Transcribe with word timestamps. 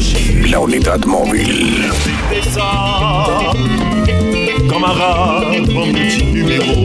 C, 0.00 0.48
la 0.50 0.58
unidad 0.60 1.04
móvil. 1.06 1.90
Camarade, 4.70 5.70
mon 5.72 5.92
petit 5.92 6.24
numéro. 6.24 6.84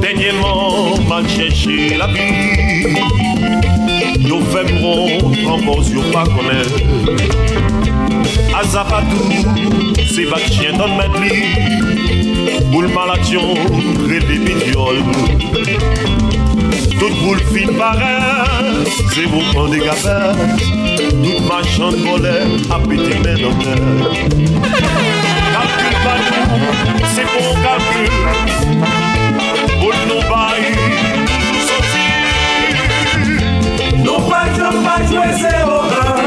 Dernièrement, 0.00 0.96
m'a 1.08 1.26
cherché 1.28 1.96
la 1.96 2.06
vie. 2.06 2.70
Fait 4.52 4.72
mon 4.80 5.16
encore 5.48 5.88
yo 5.88 6.02
pas 6.12 6.24
connaître. 6.24 6.74
Azapadou, 8.52 9.16
c'est 10.12 10.24
va 10.24 10.38
chien 10.38 10.72
dans 10.76 10.88
le. 10.88 12.62
Boule 12.72 12.88
malation, 12.88 13.54
viol. 14.08 14.96
Toute 16.98 17.16
boule 17.22 17.42
fine 17.54 17.76
pareille, 17.76 18.84
c'est 19.14 19.26
vous 19.26 19.42
prendre 19.52 19.70
des 19.70 19.78
Tout 21.00 21.40
machan 21.48 21.94
volè 22.04 22.36
apite 22.76 23.14
men 23.24 23.44
an 23.48 23.54
mè 23.60 23.74
Kalkul 25.54 25.94
pa 26.04 26.14
nou, 26.20 26.72
se 27.14 27.22
pou 27.30 27.50
kalkul 27.64 28.08
Bout 29.80 29.98
nou 30.10 30.20
bayi, 30.28 30.68
nou 31.46 31.64
soti 31.70 32.06
Nou 34.04 34.18
pa 34.28 34.42
jom 34.58 34.76
pa 34.84 34.96
jwe 35.08 35.28
se 35.40 35.54
oran 35.76 36.20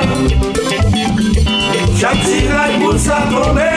Chak 2.01 2.17
si 2.25 2.39
la 2.49 2.65
kout 2.81 2.97
sa 2.99 3.17
tombe. 3.31 3.69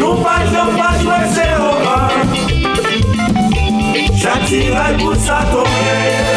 Nou 0.00 0.16
pa 0.24 0.36
jom 0.50 0.72
pa 0.80 0.88
jwe 1.04 1.20
se 1.36 1.46
oran 1.68 2.34
Chak 4.16 4.48
si 4.48 4.60
la 4.72 4.88
kout 4.98 5.20
sa 5.28 5.38
tombe. 5.52 6.35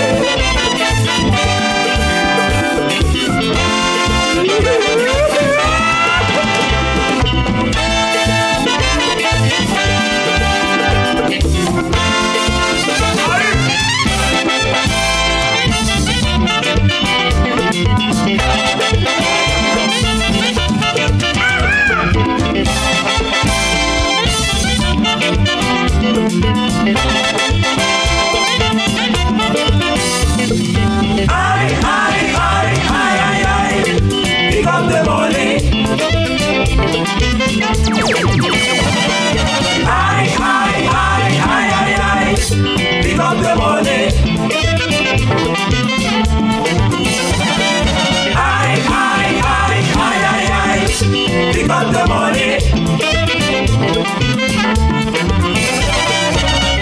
have 51.80 51.94
the 51.94 52.06
money. 52.08 52.58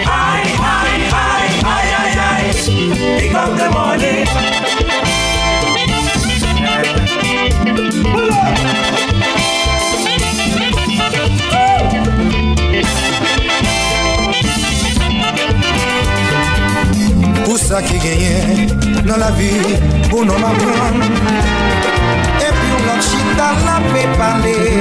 I, 0.06 0.42
I, 0.58 0.92
I, 1.12 1.44
I, 1.64 2.20
I, 2.30 2.52
pick 3.20 3.34
up 3.34 3.56
the 3.58 3.70
money. 3.70 4.24
Sa 17.68 17.82
ki 17.84 17.98
genyen 18.00 18.70
nan 19.04 19.18
la 19.20 19.28
vi 19.36 19.50
pou 20.08 20.24
nou 20.24 20.38
E 22.40 22.48
pi 22.56 22.68
ou 22.72 22.80
blan 22.80 23.00
chita 23.08 23.48
la 23.66 23.76
pe 23.92 24.02
pale 24.16 24.77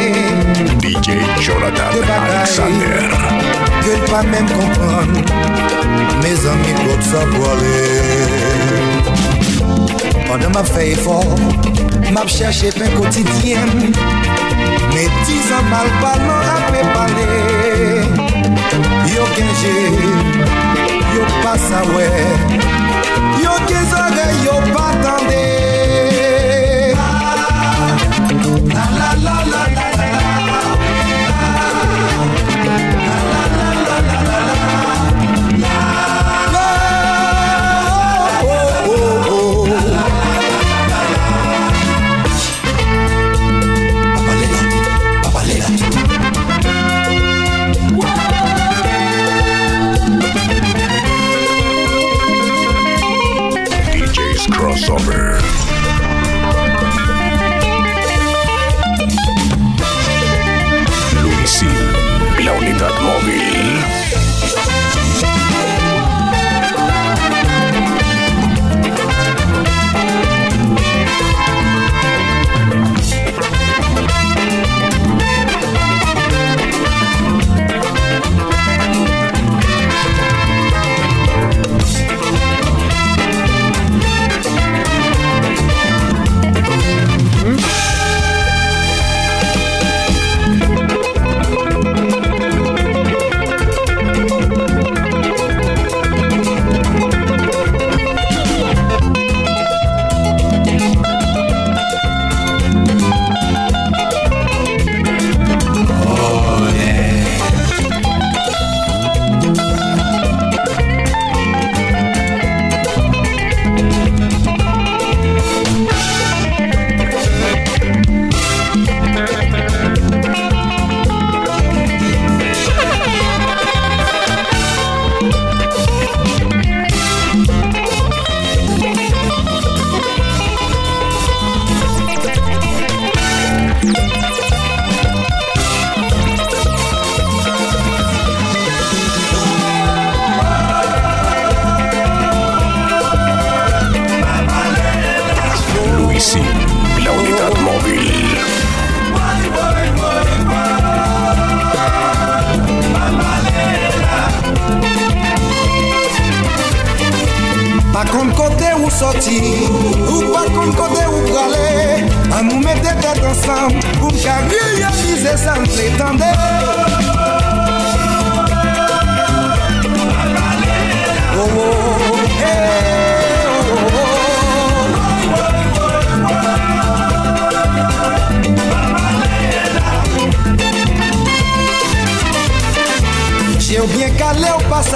Jonathan 1.39 2.03
Alexander. 2.17 3.47
Gèl 3.87 4.01
pa 4.09 4.21
mèm 4.27 4.47
kompran 4.51 5.11
Mè 6.21 6.31
zanmi 6.41 6.73
klot 6.79 7.03
sa 7.07 7.21
boalè 7.31 7.77
Pande 10.27 10.49
m 10.51 10.57
ap 10.59 10.67
fè 10.73 10.87
efor 10.95 11.23
M 12.11 12.19
ap 12.19 12.31
chèche 12.33 12.73
pen 12.75 12.91
kotidyen 12.97 13.71
Mè 14.91 15.05
dizan 15.27 15.69
mal 15.71 15.87
palan 16.01 16.49
apè 16.55 16.83
palè 16.95 17.29
Yo 19.13 19.29
genje 19.37 19.75
Yo 21.13 21.29
pasawè 21.45 22.11
Yo 23.45 23.55
gen 23.69 23.89
zore 23.93 24.27
yo 24.43 24.59
patande 24.73 25.66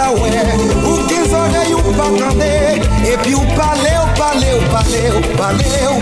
la 0.01 0.11
we 0.13 0.29
Ou 0.87 1.07
gen 1.07 1.25
zore 1.29 1.61
ou 1.75 1.93
pa 1.97 2.07
kande. 2.17 2.51
E 3.05 3.17
pi 3.23 3.33
ou 3.35 3.45
pale 3.57 3.93
ou 4.01 4.09
pale 4.19 4.53
ou 4.57 4.63
pale 4.73 5.01
ou 5.15 5.21
pale 5.37 5.69
ou 5.91 6.00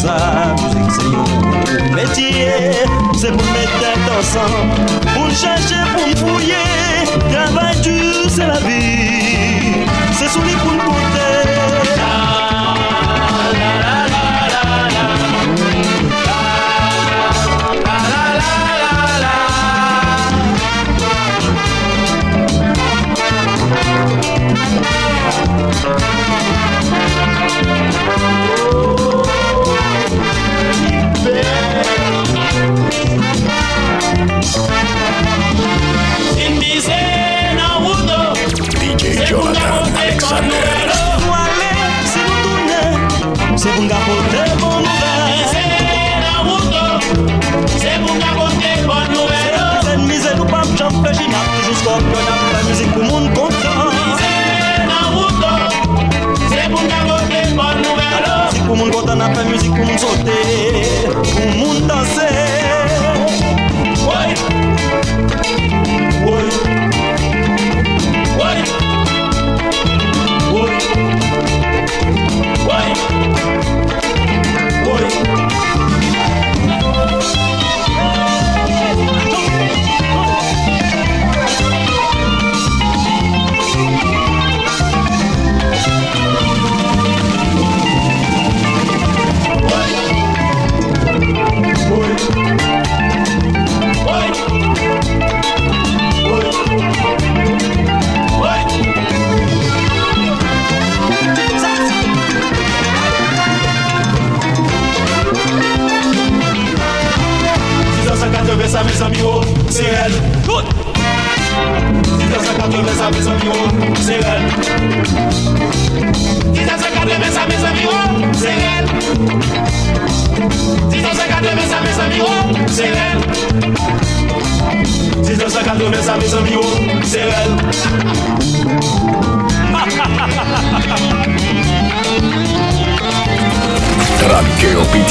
c'est 0.00 1.94
métier 1.94 2.70
C'est 3.18 3.32
pour 3.32 3.46
mettre 3.52 3.78
tête 3.80 4.08
ensemble, 4.18 4.74
pour 5.14 5.30
chercher, 5.30 5.82
pour 5.94 6.28
fouiller. 6.28 6.54
Travail 7.30 7.80
dur, 7.82 8.28
c'est 8.28 8.46
la 8.46 8.60
vie, 8.60 9.84
c'est 10.12 10.28
souligner 10.28 10.56
pour 10.56 10.72
le 10.72 10.78
compter 10.78 11.49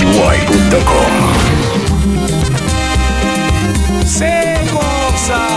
uruguay.com. 0.10 1.14
¡Se 4.06 4.58
goza! 4.72 5.48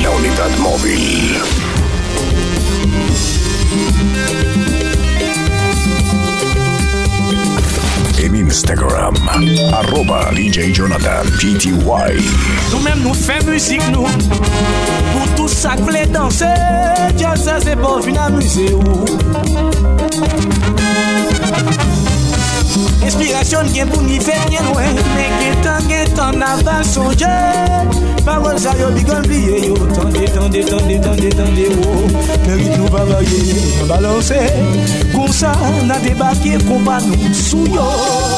La 0.00 0.10
unidad 0.10 0.58
móvil. 0.58 1.36
En 8.18 8.34
Instagram, 8.34 9.14
arroba 9.74 10.30
DJ 10.32 10.72
Jonathan 10.72 11.26
PTY. 11.38 12.18
Sak 15.58 15.80
vle 15.82 16.06
danse, 16.14 16.46
diyo 17.16 17.34
se 17.36 17.60
se 17.64 17.74
bon, 17.74 17.98
pou 17.98 18.02
fin 18.02 18.18
amuse 18.22 18.66
ou. 18.78 19.06
Inspirasyon 23.02 23.72
gen 23.74 23.90
pou 23.90 24.06
ni 24.06 24.20
fe 24.22 24.36
gen 24.52 24.70
wen 24.76 24.94
Men 25.16 25.34
gen 25.40 25.58
tan 25.66 25.90
gen 25.90 26.14
tan 26.14 26.46
avan 26.46 26.86
sonje. 26.86 27.32
Parol 28.22 28.54
sa 28.62 28.76
yo 28.78 28.92
bigon 28.94 29.26
bliye 29.26 29.66
yo 29.66 29.74
Tande, 29.96 30.30
tande, 30.30 30.62
tande, 30.70 31.00
tande, 31.02 31.34
tande 31.34 31.66
ou 31.74 32.06
Men 32.46 32.54
rit 32.62 32.76
nou 32.76 32.94
bavaye, 32.94 33.42
balanse 33.90 34.38
Gonsa 35.10 35.56
nan 35.90 35.98
debake 36.06 36.60
kompa 36.68 37.00
nou 37.08 37.34
sou 37.34 37.66
yo. 37.66 38.37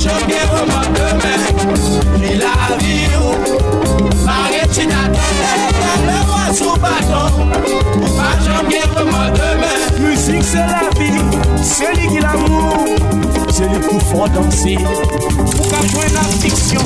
choqué 0.00 0.40
comment 0.50 0.88
demain, 0.94 1.40
il 2.22 2.42
le 6.06 6.18
roi 6.26 6.44
sous 6.54 6.76
bâton, 6.80 7.28
pas 8.16 8.34
demain. 9.30 9.76
Musique 9.98 10.42
c'est 10.42 10.56
la 10.56 10.88
vie, 10.98 11.20
c'est 11.62 11.92
lui 11.96 12.06
qui 12.08 12.20
l'amour, 12.20 12.86
c'est 13.52 13.68
lui 13.68 13.78
qui 13.78 13.98
danser, 14.30 14.78
pour 15.56 15.68
qu'à 15.68 15.82
la 16.14 16.24
fiction. 16.40 16.84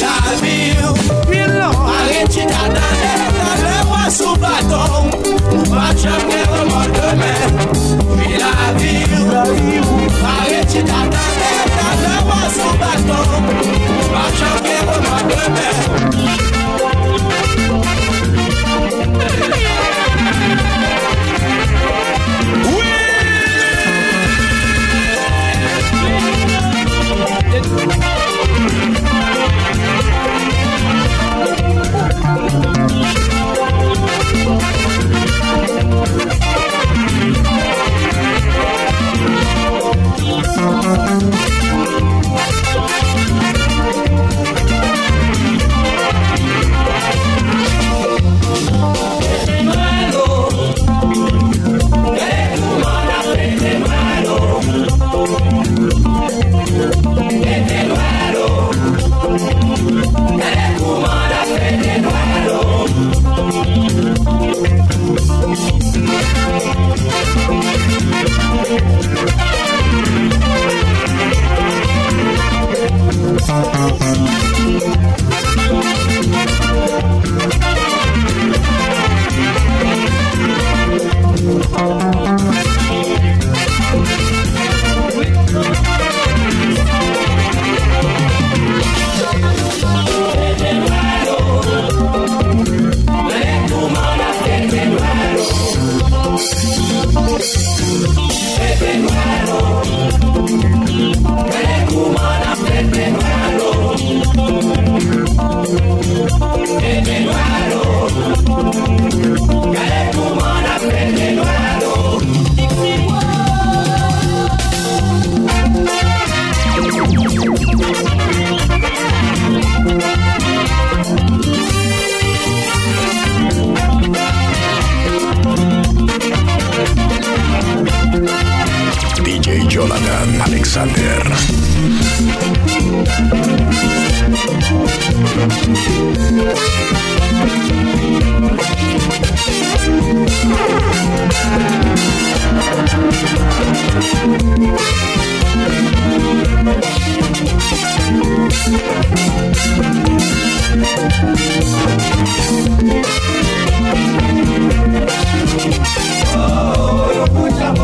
La 0.00 0.36
vie, 0.42 0.74
marie-tu 1.86 2.42
le 3.62 3.76
roi 3.86 4.10
sous 4.10 4.36
bâton, 4.36 5.15
facem 5.76 6.20
de 6.28 6.40
oricâme 6.76 7.34
Și 8.22 8.38
la 8.38 8.56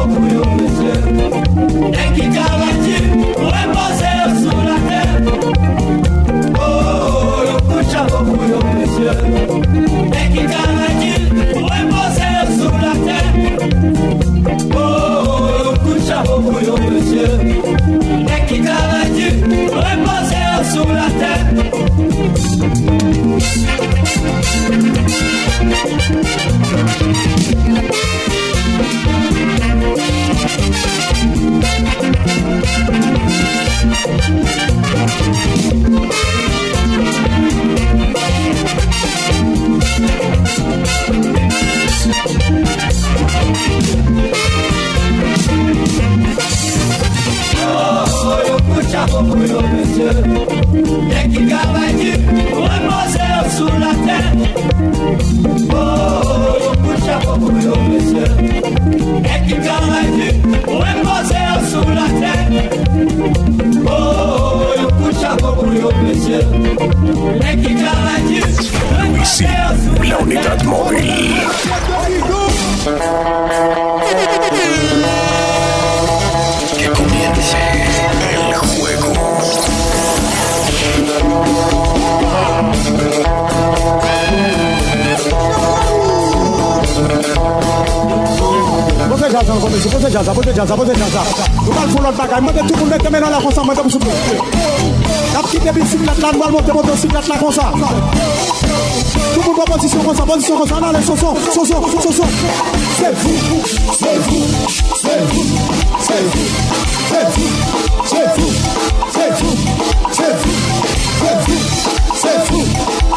Oh, 0.05 0.52
Pose 89.33 90.11
jaza, 90.11 90.33
pose 90.35 90.53
pose 90.53 90.77
pose 90.77 90.93
jaza. 90.95 91.23
Nou 91.65 91.73
foun 91.89 92.03
lot 92.05 92.17
bagay, 92.17 92.41
mwen 92.45 92.55
de 92.55 92.61
tout 92.69 92.77
moun 92.77 92.91
la 93.33 93.41
mwen 93.65 93.77
de. 93.77 94.37
Nap 95.33 95.47
monte 96.53 96.73
monte 96.77 96.97
siklat 97.01 97.29
la 97.29 97.39
moun 99.43 99.57
kon 99.57 99.65
posisyon 99.73 100.01
posisyon 100.05 100.57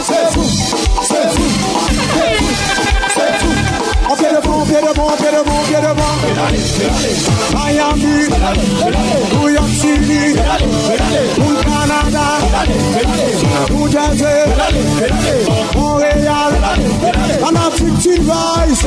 c'est 0.05 0.31
vous, 0.35 0.49
c'est 1.01 1.54
pied 4.65 4.81
devant, 4.81 5.15
pied 5.17 5.31
devant, 5.31 5.63
pied 5.67 5.81
devant. 5.81 6.17
Miami, 7.53 8.27
New 9.33 9.49
York 9.49 9.69
City, 9.69 10.33
New 11.37 11.55
Canada, 11.63 12.25
New 13.69 13.87
Jersey, 13.89 14.45
Montréal, 15.75 16.53
en 17.43 17.55
Afrique, 17.55 17.99
tu 18.01 18.13
rise. 18.19 18.85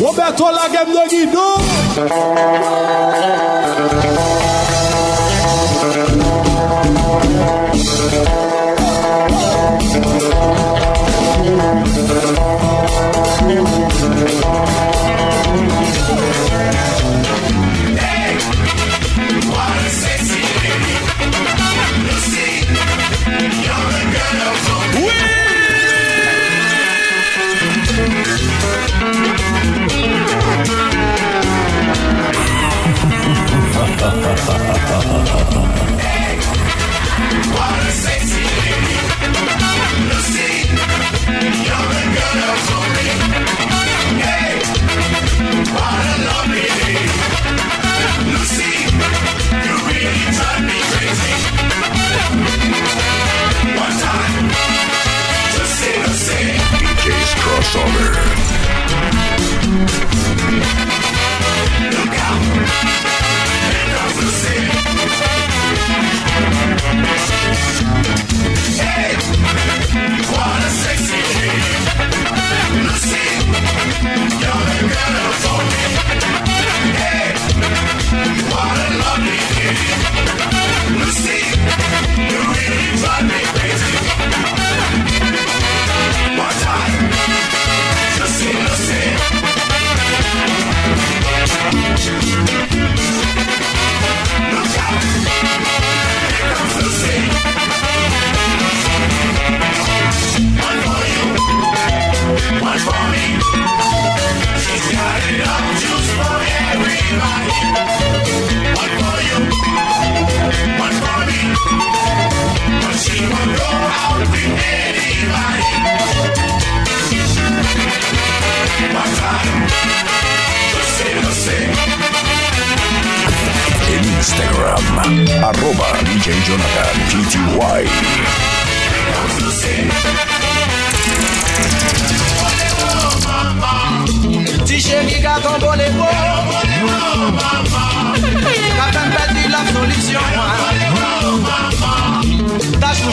Roberto 0.00 0.50
la 0.50 0.68
game 0.68 0.92
de 0.92 1.04
Guido. 1.10 1.46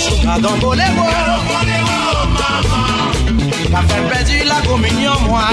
Ka 0.01 0.39
don 0.41 0.57
bolevo 0.59 1.05
Ka 3.71 3.81
fèl 3.87 4.03
pèdi 4.09 4.37
la 4.49 4.57
kominyon 4.65 5.19
mwa 5.27 5.45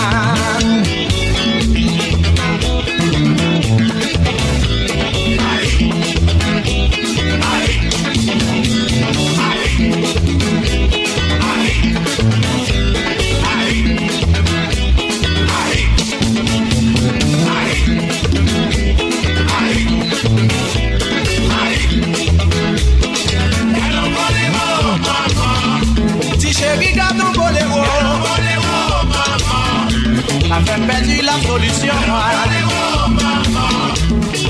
solution 31.58 31.98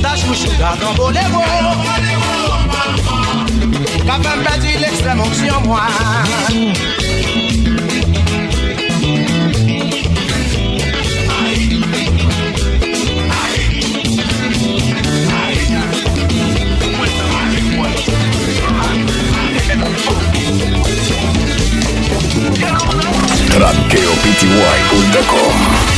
Ta 0.02 0.12
chouchou 0.16 0.52
ka 0.58 0.76
ton 0.80 0.94
boléro 0.94 1.42
fen 4.22 4.42
perdu 4.42 4.78
l'extrême 4.80 5.20
onction 5.20 5.60
moi. 5.64 5.86
TranqueoPTY.com 23.50 25.97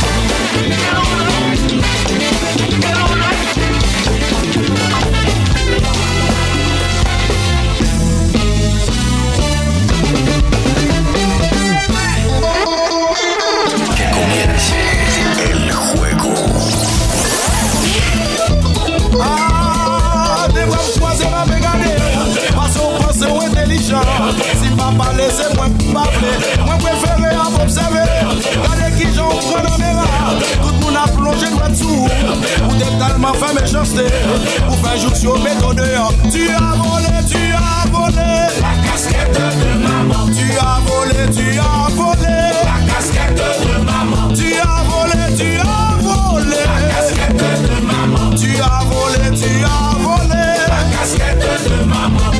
Ou 33.93 34.75
fè 34.83 34.97
jouk 34.97 35.15
sur 35.17 35.37
méthode 35.39 35.83
Tu 36.31 36.49
as 36.49 36.75
volé, 36.77 37.11
tu 37.27 37.51
as 37.51 37.89
volé. 37.91 38.47
La 38.61 38.73
casquette 38.87 39.33
de 39.33 39.71
maman. 39.83 40.27
Tu 40.27 40.47
as 40.57 40.79
volé, 40.87 41.29
tu 41.35 41.59
as 41.59 41.89
volé. 41.93 42.39
La 42.63 42.79
casquette 42.87 43.35
de 43.35 43.83
maman. 43.83 44.33
Tu 44.33 44.55
as 44.55 44.83
volé, 44.87 45.35
tu 45.35 45.59
as 45.59 45.97
volé. 45.99 46.55
La 46.55 46.79
casquette 46.95 47.35
de 47.35 47.85
maman. 47.85 48.29
Tu 48.37 48.61
as 48.61 48.81
volé, 48.85 49.37
tu 49.37 49.51
as 49.65 49.97
volé. 49.99 50.45
La 50.69 50.81
casquette 50.97 51.45
de 51.65 51.83
maman. 51.83 52.31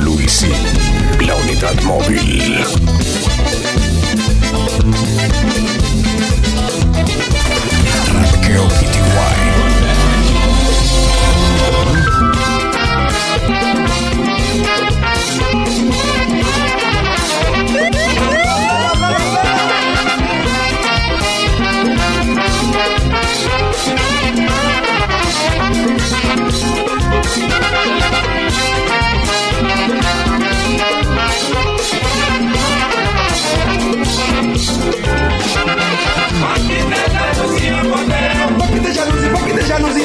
Luisin, 0.00 0.48
la 1.26 1.36
unidad 1.36 1.82
móvil. 1.84 2.62
Ranqueo 2.62 2.81
PTY. 2.81 2.81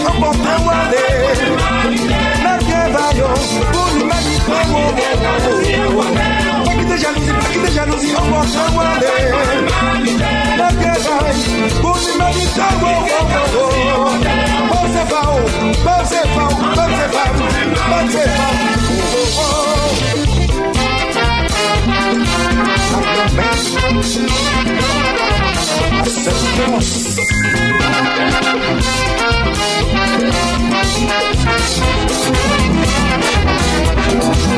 comporteu 0.07 0.69
a 0.69 0.89
ley. 0.89 1.35
Nadie 2.43 2.81
valió 2.93 3.27
por 3.71 3.89
un 3.93 4.07
magnífico 4.07 4.51
Para 6.63 6.75
que 6.75 6.85
te 6.85 6.95
jalousie, 6.97 7.33
para 7.33 7.49
que 7.49 7.59
te 7.59 7.69
jalousie, 7.73 8.13
comporteu 8.13 8.79
a 8.79 8.93
lei. 8.99 9.25
Nadie 10.57 10.93
vai 11.05 11.31
por 11.81 11.97
un 11.97 12.17
magnífico 12.17 12.57
Você 14.69 15.03
vai, 15.11 15.25
você 15.83 16.21
vai, 16.35 16.49
você 16.75 17.05
vai, 17.07 17.29
você 18.05 18.23
vai. 18.27 18.57
Acceptemos. 25.99 27.17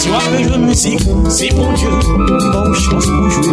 Si 0.00 0.08
wap 0.08 0.24
pe 0.32 0.42
jwe 0.42 0.58
müzik, 0.58 1.00
si 1.28 1.50
bon 1.56 1.72
Dieu. 1.74 1.92
Bon 2.52 2.72
chans 2.74 3.06
pou 3.06 3.28
jwe 3.28 3.52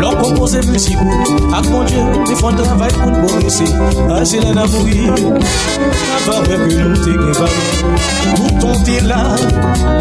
Lò 0.00 0.10
kompose 0.16 0.60
müzik 0.68 0.98
ou 1.00 1.54
Ak 1.54 1.66
bon 1.70 1.84
Dieu, 1.84 2.04
te 2.28 2.34
fon 2.38 2.56
travay 2.58 2.92
pou 2.96 3.10
n'bonese 3.10 3.66
Ase 4.16 4.40
lè 4.42 4.52
nan 4.56 4.68
mouri 4.72 5.08
Ava 6.16 6.36
wè 6.46 6.58
ke 6.60 6.68
nou 6.76 7.00
te 7.00 7.14
gen 7.16 7.32
valè 7.38 7.64
Mouton 8.38 8.84
te 8.86 8.98
la 9.08 9.20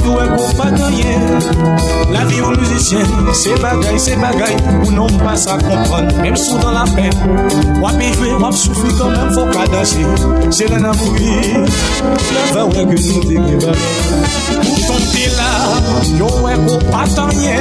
Tou 0.03 0.17
wè 0.17 0.27
kou 0.33 0.57
pa 0.59 0.69
ganyen 0.75 1.39
La 2.13 2.25
vi 2.29 2.41
ou 2.43 2.53
müzisyen 2.57 3.33
Se 3.37 3.55
bagay, 3.63 3.99
se 4.01 4.17
bagay 4.19 4.55
Ou 4.81 4.91
non 4.95 5.19
pa 5.23 5.35
sa 5.39 5.57
kompran 5.63 6.11
Mèm 6.19 6.37
sou 6.39 6.59
dan 6.63 6.77
la 6.79 6.85
pen 6.95 7.11
Wap 7.83 7.99
pe 7.99 8.11
jwe, 8.17 8.35
wap 8.43 8.57
soufi 8.57 8.93
kan 8.99 9.15
mèm 9.15 9.33
fò 9.37 9.47
ka 9.53 9.67
danse 9.73 10.03
Se 10.55 10.69
lè 10.69 10.81
nan 10.83 10.95
mouri 11.01 11.33
Ava 12.49 12.67
wè 12.71 12.87
ke 12.93 12.99
nou 12.99 13.27
te 13.27 13.35
gen 13.47 13.63
valè 13.67 13.89
Mouton 14.59 15.09
te 15.13 15.27
la 15.37 15.49
yo 16.17 16.27
hueco 16.27 16.77
patanye, 16.91 17.57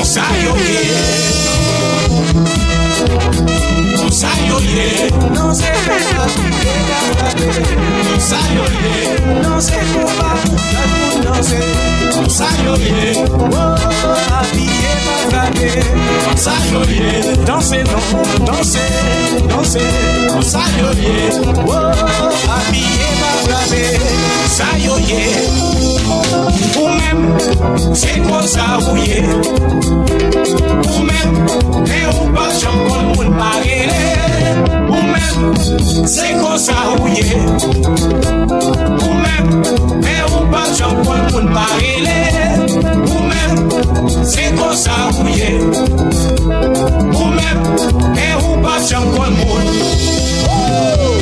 osayo 0.00 0.54
ye, 0.66 0.80
osayo 4.06 4.58
ye, 4.60 5.10
no 5.34 5.54
se 5.54 5.70
deja, 5.86 6.24
osayo 8.16 8.64
ye, 8.80 8.94
no 9.42 9.60
se 9.60 9.78
copa, 9.92 10.30
no 11.24 11.42
se, 11.42 11.60
osayo 12.24 12.74
ye, 12.76 13.24
oh, 13.52 13.74
a 14.38 14.42
ti 14.52 14.66
es 14.90 15.00
bastante, 15.06 15.70
osayo 16.32 16.80
ye, 16.90 17.36
danse 17.44 17.84
no, 17.84 18.00
danse, 18.46 18.84
danse, 19.48 19.82
osayo 20.38 20.92
ye, 20.92 21.30
oh, 21.66 21.92
a 22.50 22.72
ti 22.72 22.82
es. 22.82 24.17
sa 24.58 24.74
yo 24.82 24.98
ye. 24.98 25.22
Ou 26.80 26.88
men, 26.98 27.18
se 27.94 28.12
kwa 28.26 28.42
sa 28.42 28.64
ou 28.90 28.96
ye. 28.98 29.22
Ou 30.90 31.02
men, 31.06 31.28
e 31.86 32.00
ou 32.10 32.26
pa 32.34 32.46
chan 32.58 32.78
kon 32.88 33.04
moun 33.12 33.30
parele 33.38 34.02
Ou 34.90 35.02
men, 35.12 35.54
se 36.10 36.28
kwa 36.40 36.58
sa 36.58 36.78
ou 36.96 37.06
ye. 37.06 37.38
Ou 38.98 39.14
men, 39.22 39.44
e 40.02 40.16
ou 40.26 40.42
pa 40.50 40.64
chan 40.74 40.94
kon 41.06 41.22
moun 41.30 41.46
parele 41.54 42.18
Ou 43.12 43.20
men, 43.30 43.50
se 44.26 44.50
kwa 44.58 44.74
sa 44.74 44.96
ou 45.20 45.28
ye. 45.38 45.54
Ou 47.14 47.30
men, 47.38 47.56
e 48.26 48.28
ou 48.42 48.58
pa 48.66 48.74
chan 48.90 49.06
kon 49.14 49.38
moun. 49.38 49.66
Oh! 50.50 51.18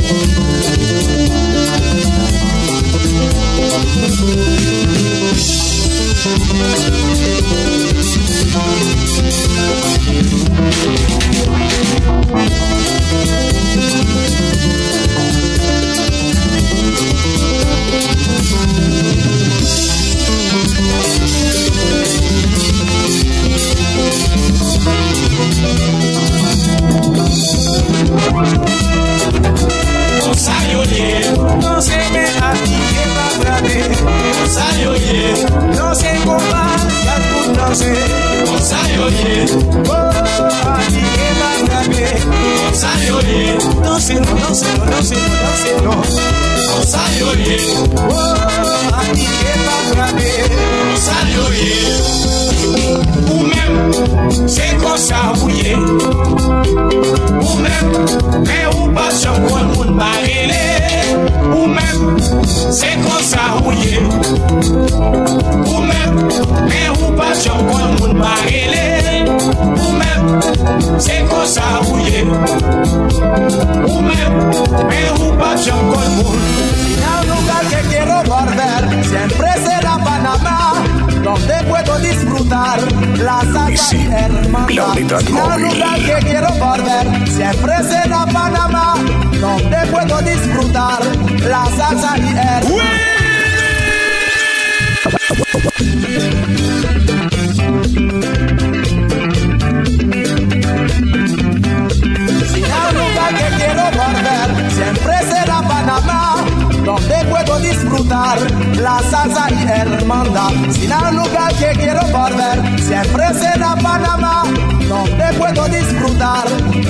Thank 28.37 28.76
No 31.61 31.81
se 31.81 31.97
me 32.11 32.23
atiqueta 32.23 33.27
otra 33.35 33.59
Sayoye, 34.47 35.45
no 35.75 35.93
se 35.93 36.15
comparta 36.25 37.15
con 37.33 37.53
no 37.57 37.75
se. 37.75 37.93
Sayoye, 38.63 39.45
oh, 39.89 40.01
atiqueta 40.73 41.47
otra 41.63 41.81
vez. 41.89 42.79
Sayoye, 42.79 43.57
no 43.83 43.99
se, 43.99 44.13
no, 44.15 44.35
no 44.35 44.55
se, 44.55 44.77
no, 44.77 44.85
no 44.85 45.03
se, 45.03 45.15
no 45.15 45.51
se, 45.57 45.81
no. 45.83 46.83
Sayoye, 46.83 47.57
oh, 48.09 48.35
atiqueta 48.95 49.73
otra 49.91 50.11
vez. 50.13 50.49
Sayoye. 50.99 52.46
Ou 53.29 53.43
men, 53.43 54.47
se 54.47 54.67
konsa 54.81 55.33
ou 55.41 55.49
ye 55.49 55.75
Ou 55.75 57.55
men, 57.61 57.83
men 58.45 58.65
ou 58.73 58.91
pa 58.95 59.07
chan 59.11 59.37
kon 59.47 59.65
moun 59.75 59.97
barele. 59.99 60.63
Ou 61.53 61.67
men, 61.67 62.19
se 62.71 62.89
konsa 63.05 63.43
ou 63.63 63.71
ye 63.71 63.99
Ou 65.65 65.81
men, 65.85 66.09
men 66.69 66.89
ou 66.97 67.13
pa 67.17 67.29
chan 67.41 67.61
kon 67.69 67.87
moun 67.99 68.17
barele. 68.21 68.85
Ou 69.77 69.91
men, 69.99 70.19
se 70.99 71.21
konsa 71.29 71.67
ou 71.87 71.99
ye 72.07 72.25
Ou 73.85 74.01
men, 74.01 74.27
men 74.89 75.09
ou 75.19 75.31
pa 75.39 75.53
chan 75.61 75.81
kon 75.93 76.09
moun. 76.19 76.41
Si 76.83 76.95
nan 77.01 77.19
lugar 77.29 77.63
que 77.69 77.79
quiero 77.89 78.17
volver 78.23 79.03
Siempre 79.09 79.53
será 79.65 79.97
Panamá 80.03 80.56
donde 81.37 81.63
puedo 81.63 81.99
disfrutar 81.99 82.79
la 83.17 83.41
salsa 83.53 83.95
y 83.95 84.07
hermandad. 84.07 84.97
la 85.77 85.95
que 85.95 86.25
quiero 86.25 86.49
volver 86.53 87.29
siempre 87.29 87.73
será 87.83 88.25
Panamá, 88.25 88.95
donde 89.39 89.77
puedo 89.91 90.21
disfrutar 90.21 90.99
la 91.41 91.65
salsa 91.77 92.17
y 92.17 92.29
hermandad. 92.29 93.27
Que 103.27 103.49
quiero 103.57 103.83
volver 103.91 104.71
siempre 104.71 105.13
será 105.29 105.61
Panamá, 105.61 106.35
donde 106.85 107.16
disfrutar 107.69 108.37
la 108.77 108.99
salsa 109.11 109.47
y 109.51 109.67
hermandad. 109.67 110.51
Si 110.71 110.91
al 110.91 111.15
lugar 111.15 111.53
que 111.55 111.71
quiero 111.79 112.01
volver 112.07 112.79
siempre 112.79 113.25
será 113.33 113.75
Panamá, 113.75 114.43
donde 114.87 115.25
puedo 115.37 115.67
disfrutar 115.67 116.45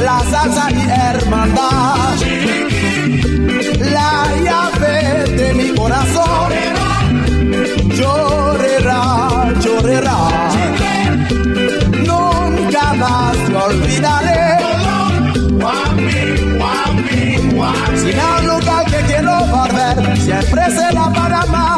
la 0.07 0.19
salsa 0.31 0.69
y 0.71 0.81
hermandad. 0.89 2.15
La 3.95 4.11
llave 4.45 4.95
de 5.39 5.53
mi 5.53 5.75
corazón 5.75 6.51
llorará, 7.97 9.53
llorará. 9.59 10.19
Nunca 12.05 12.93
más 12.93 13.37
te 13.45 13.55
olvidaré. 13.55 14.37
Sin 17.95 18.19
siempre 20.17 20.61
será 20.71 21.09
Panamá, 21.13 21.77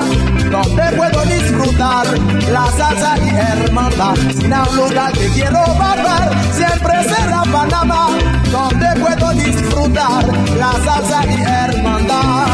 donde 0.52 0.84
puedo 0.98 1.26
disfrutar 1.26 2.06
la 2.52 2.66
salsa 2.78 3.18
y 3.18 3.30
hermandad. 3.30 4.16
Sin 4.38 4.50
lugar 4.76 5.12
que 5.14 5.28
quiero 5.30 5.62
volver, 5.66 6.30
siempre 6.52 7.04
será 7.04 7.44
Panamá, 7.52 8.10
donde 8.52 8.88
puedo 9.00 9.32
disfrutar 9.34 10.26
la 10.58 10.72
salsa 10.86 11.26
y 11.26 11.42
hermandad. 11.42 12.48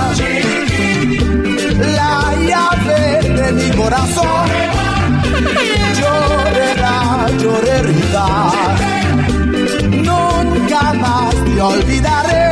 La 1.95 2.34
llave 2.47 3.30
de 3.30 3.51
mi 3.51 3.70
corazón 3.76 4.47
llorará, 5.99 7.28
llorará. 7.38 8.51
Nunca 10.03 10.93
más 10.93 11.36
te 11.36 11.61
olvidaré. 11.61 12.45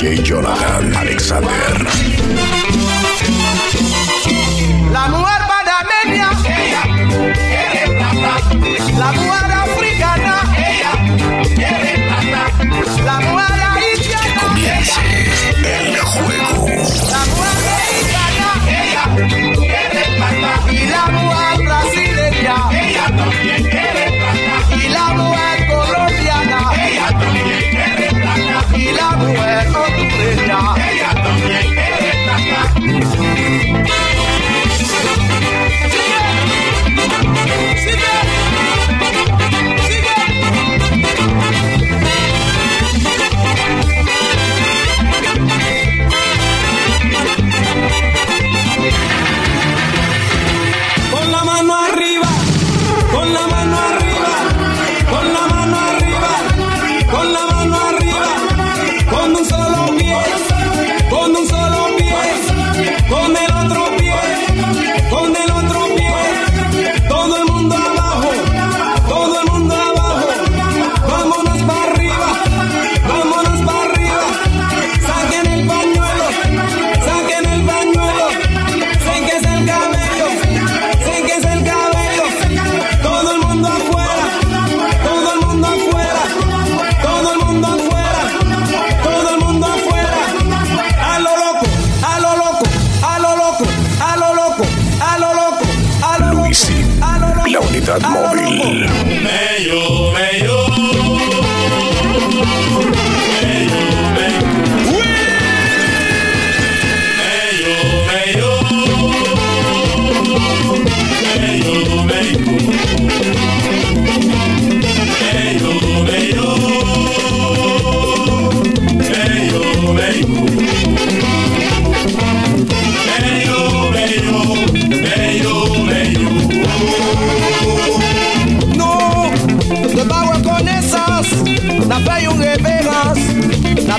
DJ 0.00 0.22
Jonathan 0.24 0.96
Alexander. 0.96 1.74
La 4.92 5.08
mujer 5.08 5.40
panameña, 5.50 6.30
ella 6.48 6.82
quiere 7.28 7.84
plata. 7.98 8.34
La 8.96 9.12
mujer 9.12 9.52
africana, 9.52 10.34
ella 10.56 10.92
quiere 11.54 11.92
plata. 12.08 12.42
La 13.04 13.16
mujer 13.20 13.60
haitiana, 13.60 14.24
que 14.24 14.30
comience 14.40 15.04
el 15.68 15.98
juego. 15.98 16.64
La 17.10 17.22
mujer 17.30 17.58
haitiana, 17.76 18.48
ella 18.80 19.04
quiere 19.54 20.02
plata. 20.16 20.52
Y 20.72 20.86
la 20.88 21.04
mujer 21.12 21.56
brasileña, 21.66 22.56
ella 22.72 23.06
también 23.18 23.62
quiere 23.68 24.04
plata. 24.16 24.76
Y 24.76 24.88
la 24.88 25.06
mujer 25.12 25.59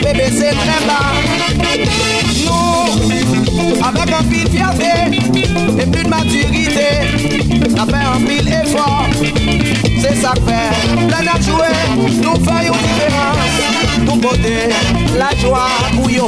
Bébé 0.01 0.25
c'est 0.31 0.49
très 0.49 0.85
bas. 0.85 1.13
Nous, 2.45 3.83
avec 3.83 4.13
un 4.13 4.23
pile 4.23 4.49
fierté 4.49 4.93
et 5.79 5.85
plus 5.85 6.03
de 6.03 6.09
maturité, 6.09 6.89
ça 7.75 7.85
fait 7.85 8.05
un 8.05 8.19
pile 8.25 8.47
effort. 8.47 9.05
C'est 10.01 10.15
ça 10.15 10.33
que 10.33 10.41
fait, 10.41 11.07
plein 11.07 11.27
à 11.27 11.39
nous 12.21 12.45
faisons 12.45 12.77
différence. 12.81 13.51
Nous 14.05 14.15
beauté, 14.15 14.69
la 15.17 15.35
joie, 15.39 15.69
bouillon. 15.93 16.27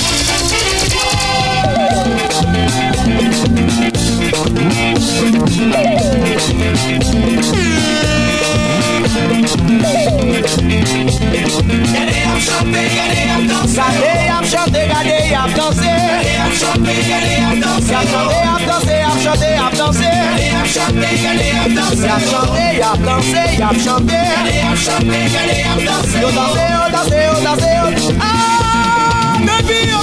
chanter, 16.61 17.01
allez 17.17 17.41
hop 17.41 17.57
danser. 17.59 17.91
Y'a 17.91 18.01
chanter, 18.11 18.43
hop 18.51 18.61
danser, 18.69 18.99
y'a 19.01 19.13
chanter, 19.23 19.53
hop 19.57 19.73
danser. 19.77 20.17
Allez 20.31 20.51
hop 20.53 20.67
chanter, 20.75 21.15
allez 21.31 21.53
hop 21.57 21.71
danser. 21.77 22.07
Y'a 22.07 22.17
chanter, 22.29 22.71
y'a 22.77 22.93
danser, 23.05 23.49
y'a 23.57 23.69
chanter. 23.83 24.25
Allez 24.39 24.61
hop 24.69 24.77
chanter, 24.85 25.23
allez 25.41 25.63
hop 25.67 25.79
danser. 25.87 26.19
Yo 26.21 26.29
danser, 26.37 26.67
yo 26.75 26.83
danser, 26.95 27.21
yo 27.25 27.35
danser. 27.45 28.15
Ah, 28.21 29.37
baby, 29.39 29.79
yo 29.89 29.99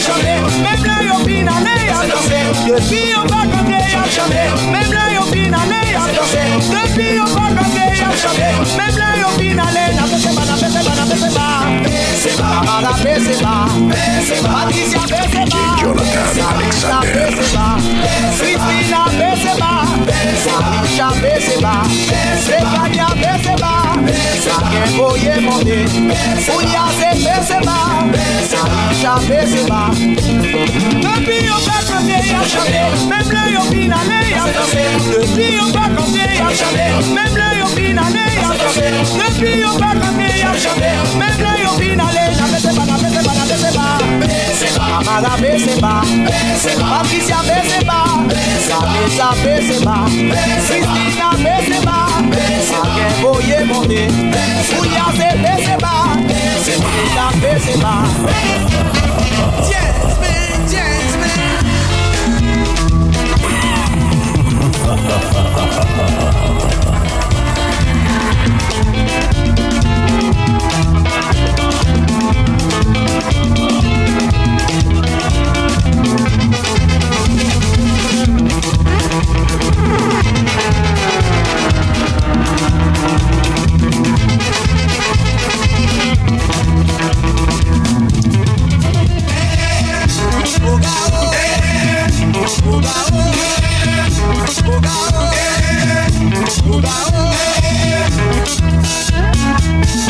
jamais 0.00 0.40
Même 0.62 0.84
là 0.84 0.96
Depuis 2.68 3.12
pas 3.28 3.44
côté 3.52 3.78
ya 3.92 4.02
jamais 4.14 4.48
Même 4.72 4.92
là 4.92 5.04
yo 5.14 5.22
Depuis 5.26 5.50
pas 7.24 7.50
côté 7.58 7.84
ya 7.98 8.08
Même 8.78 8.96
Na 8.96 9.22
na 10.82 10.96
na 10.96 11.04
pese 11.06 11.30
ba 11.34 11.48
Pese 11.84 12.32
ba, 12.38 12.48
na 12.82 12.92
pese 13.02 13.34
ba 13.42 13.54
Pese 13.90 14.36
Alexander 14.40 14.62
Alicia 14.62 15.00
Kembo 24.70 25.10
cabeça 29.14 29.56
e 29.56 29.66
lá. 29.68 29.90
Campinho 31.02 31.60
pra 31.62 31.82
candeia, 31.82 32.44
chamei, 32.46 32.90
même 33.08 33.28
l'œil 33.32 33.56
au 33.56 33.66
pinanei, 33.66 34.34
attrapé. 34.34 34.84
Campinho 35.10 35.72
pra 35.72 35.88
candeia, 35.88 36.46
chamei, 36.54 36.92
même 37.12 37.36
l'œil 37.36 37.62
au 37.62 37.70
pinanei, 37.70 38.38
attrapé. 38.38 38.88
Campinho 39.18 39.74
pra 39.78 39.92
candeia, 39.96 40.50
chamei, 40.56 40.96
même 41.18 41.40
l'œil 41.40 41.66
au 41.66 41.76
pinanei, 41.76 42.36
na 42.36 42.46
bezeba, 42.46 42.84
na 42.86 42.98
bezeba, 42.98 43.32
na 43.34 43.44
bezeba. 43.46 43.98
Bezeba, 44.20 44.84
amada 44.98 45.36
bezeba, 45.38 46.02
bezeba, 46.28 46.84
Patrícia 46.90 47.38
bezeba, 47.48 47.98
Camisa 48.68 49.28
bezeba, 49.42 49.96
Cristina 50.06 51.30
bezeba, 51.42 51.96
Agué 52.80 53.08
boye 53.20 53.64
monte, 53.64 54.02
Cuiazé 54.78 55.36
bezeba, 55.36 55.92
bezeba. 56.28 56.39
Sing 56.60 56.78
me 56.78 57.10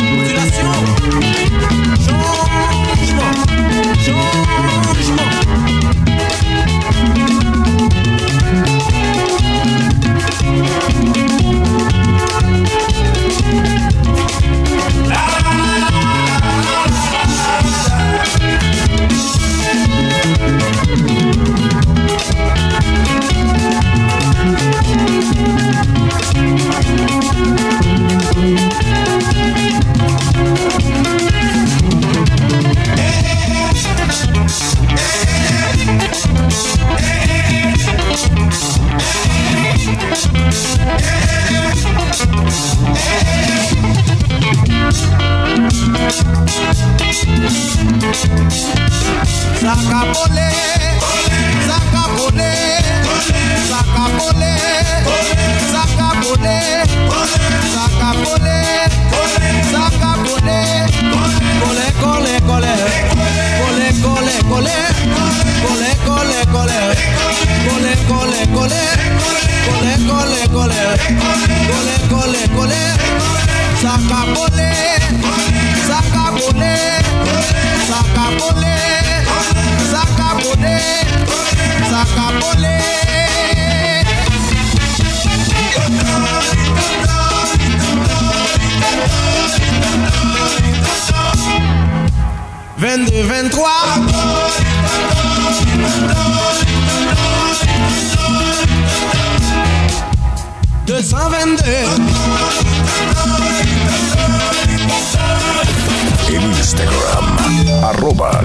Modulation, 0.01 0.71
changement, 2.97 3.33
changement. 4.95 5.40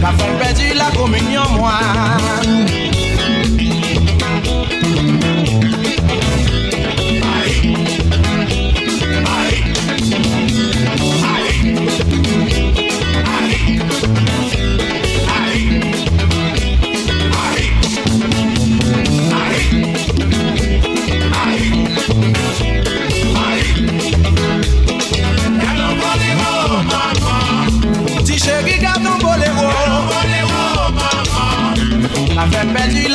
Ka 0.00 0.10
fèl 0.18 0.32
pèdi 0.40 0.66
la 0.80 0.88
kominyon 0.96 1.48
mwa 1.56 1.74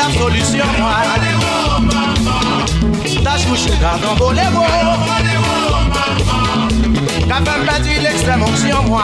la 0.07 0.13
solution 0.13 0.65
Tâche 3.23 3.47
mouche 3.47 3.79
garde 3.81 4.05
en 4.05 4.15
boléro 4.15 4.63
Capable 7.27 7.65
battu 7.65 7.99
l'extrême 8.01 8.43
onction 8.43 8.83
moi. 8.83 9.03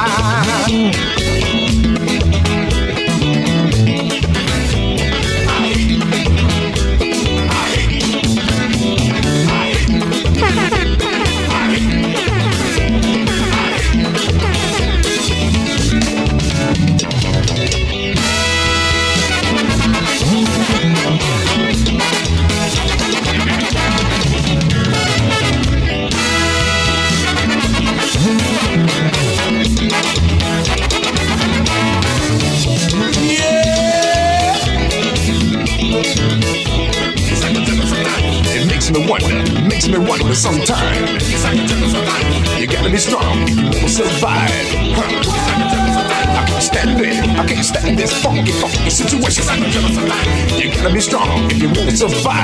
of 52.04 52.14
fire. 52.24 52.41